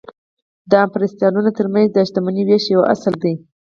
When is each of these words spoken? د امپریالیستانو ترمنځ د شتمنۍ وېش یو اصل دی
د 0.69 0.71
امپریالیستانو 0.85 1.55
ترمنځ 1.57 1.87
د 1.93 1.97
شتمنۍ 2.07 2.43
وېش 2.45 2.65
یو 2.73 2.81
اصل 2.93 3.13
دی 3.23 3.33